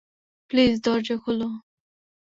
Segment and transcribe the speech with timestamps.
[0.51, 1.39] Please, দরজা খোল!